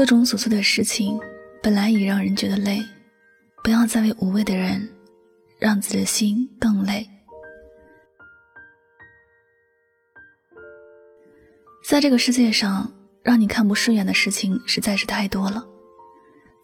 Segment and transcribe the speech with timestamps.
[0.00, 1.20] 各种琐碎的事情
[1.62, 2.82] 本来已让人觉得累，
[3.62, 4.88] 不要再为无谓的人
[5.58, 7.06] 让自己的心更累。
[11.86, 12.90] 在这个世界上，
[13.22, 15.66] 让你看不顺眼的事情实在是太多了。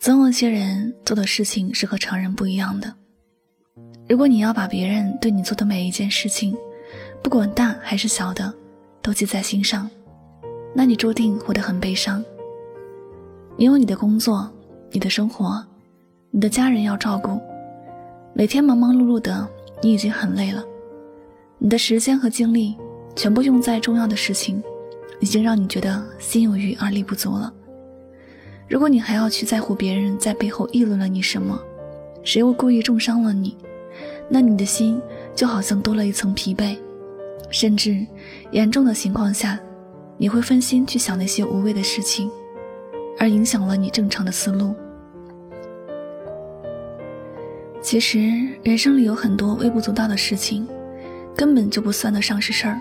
[0.00, 2.90] 总有些人做的事情是和常人不一样的。
[4.08, 6.56] 如果你要把别人对你做的每一件事情，
[7.22, 8.54] 不管大还是小的，
[9.02, 9.90] 都记在心上，
[10.74, 12.24] 那你注定活得很悲伤。
[13.58, 14.46] 你有你的工作，
[14.90, 15.64] 你的生活，
[16.30, 17.40] 你的家人要照顾，
[18.34, 19.48] 每天忙忙碌碌的，
[19.82, 20.62] 你已经很累了。
[21.56, 22.76] 你的时间和精力
[23.14, 24.62] 全部用在重要的事情，
[25.20, 27.50] 已经让你觉得心有余而力不足了。
[28.68, 31.58] 如果你还要去在乎别人在背后议论了你什么，
[32.22, 33.56] 谁又故意重伤了你，
[34.28, 35.00] 那你的心
[35.34, 36.76] 就好像多了一层疲惫，
[37.48, 38.06] 甚至
[38.50, 39.58] 严重的情况下，
[40.18, 42.30] 你会分心去想那些无谓的事情，
[43.18, 44.74] 而影响了你正常的思路。
[47.80, 48.18] 其实
[48.62, 50.66] 人生里有很多微不足道的事情，
[51.36, 52.80] 根本就不算得上是事儿，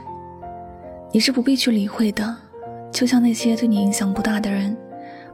[1.11, 2.35] 你是不必去理会的，
[2.91, 4.75] 就像那些对你影响不大的人。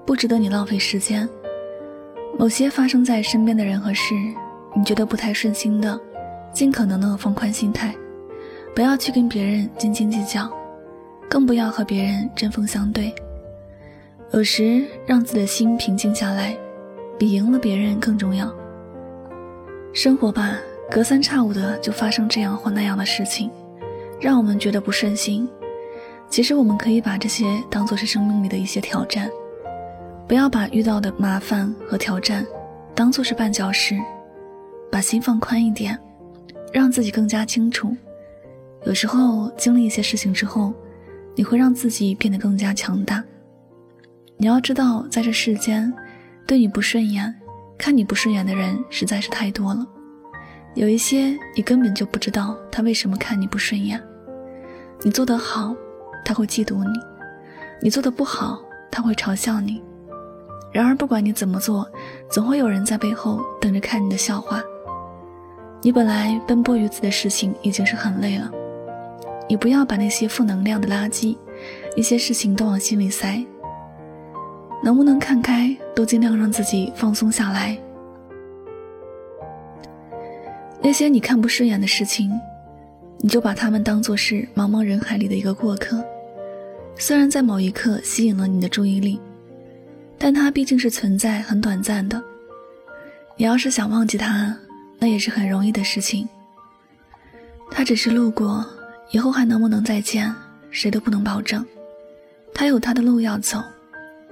[0.03, 1.29] 不值得你浪费时间。
[2.37, 4.15] 某些发生在身边的人和事，
[4.75, 5.97] 你觉得不太顺心的，
[6.51, 7.95] 尽可能的放宽心态，
[8.75, 10.51] 不要去跟别人斤斤计较，
[11.29, 13.13] 更不要和别人针锋相对。
[14.33, 16.55] 有时让自己的心平静下来，
[17.19, 18.49] 比赢了别人更重要。
[19.91, 20.57] 生活吧，
[20.89, 23.51] 隔三差五的就发生这样或那样的事情，
[24.21, 25.47] 让我们觉得不顺心。
[26.29, 29.29] 其实我们可以把这些当做是生命里的一些挑战。
[30.29, 32.47] 不要把遇到的麻烦和挑战
[32.95, 33.99] 当做是绊脚石，
[34.89, 35.99] 把心放宽一点，
[36.71, 37.93] 让自己更加清楚。
[38.85, 40.73] 有时候经历一些事情之后，
[41.35, 43.21] 你会让自己变得更加强大。
[44.41, 45.93] 你要知道，在这世间，
[46.47, 47.31] 对你不顺眼、
[47.77, 49.85] 看你不顺眼的人实在是太多了。
[50.73, 54.01] 有一些你根本就不知道他为什么看你不顺眼。
[55.03, 55.75] 你做得好，
[56.25, 56.89] 他会嫉妒你；
[57.83, 58.59] 你做得不好，
[58.89, 59.79] 他会嘲笑你。
[60.73, 61.87] 然而，不管你怎么做，
[62.27, 64.59] 总会有人在背后等着看你的笑话。
[65.83, 68.49] 你本来奔波于此的事情已经是很累了，
[69.47, 71.37] 你不要把那些负能量的垃圾、
[71.95, 73.45] 一些事情都往心里塞。
[74.83, 77.77] 能不能看开，都尽量让自己放松下来。
[80.81, 82.31] 那些你看不顺眼的事情，
[83.19, 86.03] 你就把他们当作是茫茫人海里的一个过客，
[86.95, 89.19] 虽然在某一刻吸引了你的注意力。
[90.23, 92.21] 但它毕竟是存在很短暂的，
[93.35, 94.55] 你要是想忘记它，
[94.99, 96.29] 那也是很容易的事情。
[97.71, 98.63] 他只是路过，
[99.09, 100.31] 以后还能不能再见，
[100.69, 101.65] 谁都不能保证。
[102.53, 103.63] 他有他的路要走，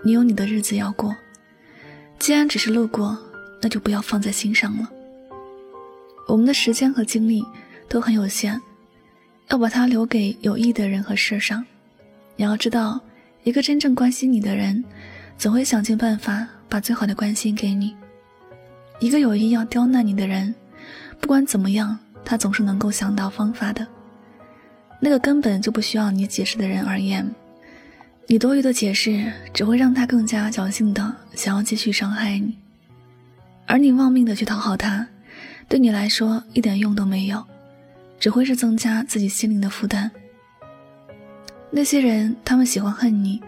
[0.03, 1.15] 你有你的日子要过。
[2.17, 3.17] 既然只是路过，
[3.61, 4.89] 那就不要放在心上了。
[6.27, 7.43] 我们的时间和精力
[7.87, 8.61] 都很有限，
[9.49, 11.65] 要把它留给有益的人和事上。
[12.35, 12.99] 你要知道，
[13.43, 14.83] 一个真正关心你的人。
[15.37, 17.95] 总会想尽办法把最好的关心给你。
[18.99, 20.53] 一个有意要刁难你的人，
[21.21, 23.87] 不管怎么样，他总是能够想到方法的。
[24.99, 27.25] 那个根本就不需要你解释的人而言，
[28.31, 32.55] 你多余的解释只会让他更加侥幸的想要继续伤害你。
[33.65, 35.07] 而你忘命的去讨好他，
[35.67, 37.43] 对你来说一点用都没有，
[38.19, 40.11] 只会是增加自己心灵的负担。
[41.71, 43.41] 那些人，他们喜欢恨你，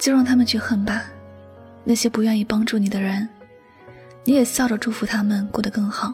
[0.00, 1.04] 就让他们去恨吧。
[1.84, 3.28] 那些不愿意帮助你的人，
[4.24, 6.12] 你也笑着祝福他们过得更好。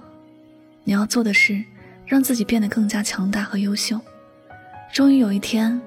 [0.84, 1.64] 你要做的是，
[2.04, 3.98] 让自己变得更加强大和优秀。
[4.92, 5.80] 终于有一天，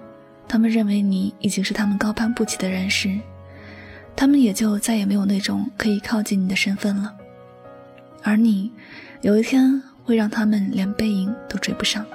[0.47, 3.19] 他们认为你已经是他们高攀不起的人时，
[4.15, 7.13] 他们也就再也没有那种可以靠近你的身份了。
[8.23, 8.71] 而你，
[9.21, 12.05] 有一天会让他们连背影都追不上。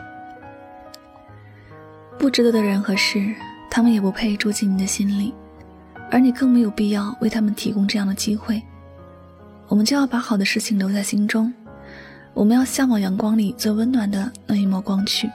[2.19, 3.35] 不值得的人和事，
[3.71, 5.35] 他们也不配住进你的心里。
[6.11, 8.63] 而你更没有必要为他们提供这样的机会。
[9.67, 11.53] 我们就要把好的事情留在心中，
[12.35, 15.31] 我们要向往阳光里最温暖的那一抹光去。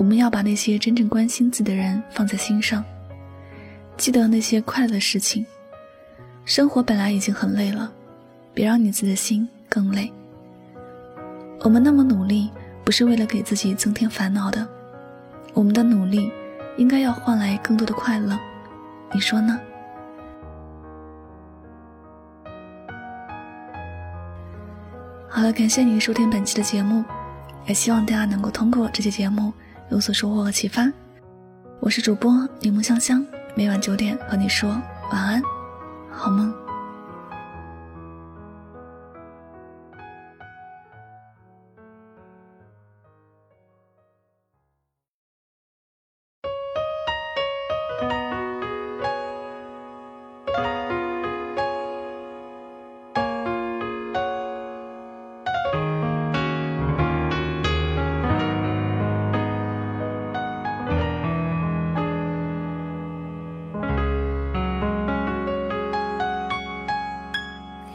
[0.00, 2.82] 我们要把那些真正关心自己的人放在心上，
[3.98, 5.44] 记得那些快乐的事情。
[6.46, 7.92] 生活本来已经很累了，
[8.54, 10.10] 别让你自己的心更累。
[11.60, 12.50] 我们那么努力，
[12.82, 14.66] 不是为了给自己增添烦恼的。
[15.52, 16.32] 我们的努力，
[16.78, 18.40] 应该要换来更多的快乐。
[19.12, 19.60] 你说呢？
[25.28, 27.04] 好了，感谢您收听本期的节目，
[27.66, 29.52] 也希望大家能够通过这期节目
[29.90, 30.90] 有所收获和启发。
[31.80, 33.26] 我是主播柠檬香香，
[33.56, 34.70] 每晚九点和你说
[35.10, 35.42] 晚安，
[36.12, 36.69] 好梦。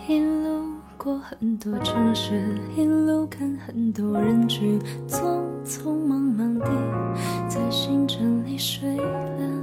[0.07, 6.69] 一路过很多城市，一路看很多人群，匆匆忙忙地
[7.49, 9.54] 在行程里睡了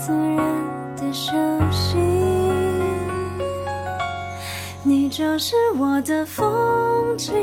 [0.00, 1.30] 自然的熟
[1.70, 1.98] 悉，
[4.82, 7.34] 你就是我的风景，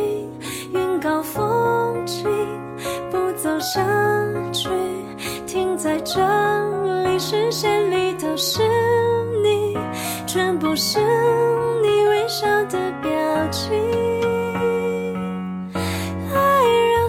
[0.74, 2.26] 云高风轻，
[3.12, 3.86] 不走下
[4.52, 4.70] 去，
[5.46, 6.20] 停在这
[7.04, 8.64] 里，视线里都是
[9.44, 9.78] 你，
[10.26, 11.00] 全部是
[11.84, 13.12] 你微笑的表
[13.52, 13.72] 情。
[16.34, 16.64] 爱
[16.96, 17.08] 让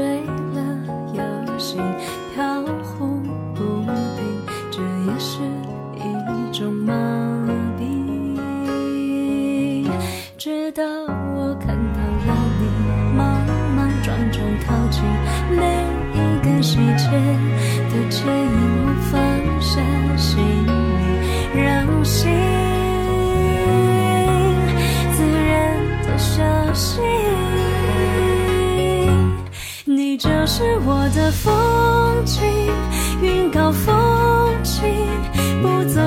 [0.00, 0.24] 睡
[0.54, 0.64] 了
[1.12, 1.78] 又醒。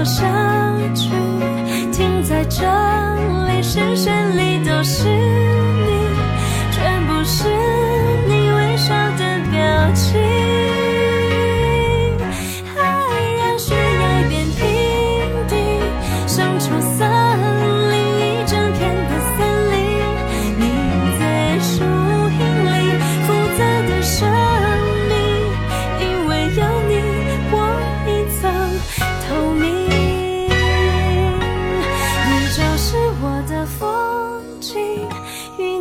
[0.04, 0.24] 下
[0.94, 1.10] 去，
[1.92, 2.93] 停在这